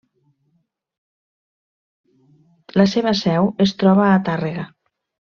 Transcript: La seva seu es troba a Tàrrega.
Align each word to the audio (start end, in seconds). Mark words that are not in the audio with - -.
La 2.81 2.87
seva 2.93 3.13
seu 3.23 3.51
es 3.67 3.75
troba 3.83 4.07
a 4.15 4.21
Tàrrega. 4.31 4.65